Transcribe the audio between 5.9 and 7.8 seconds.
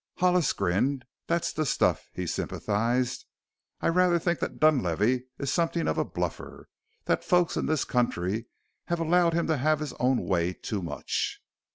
a bluffer that folks in